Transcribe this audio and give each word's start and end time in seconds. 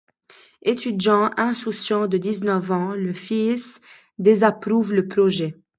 Étudiant 0.63 1.29
insouciant 1.37 2.07
de 2.07 2.17
dix-neuf 2.17 2.71
ans, 2.71 2.93
le 2.95 3.13
fils 3.13 3.81
désapprouve 4.17 4.95
le 4.95 5.07
projet. 5.07 5.61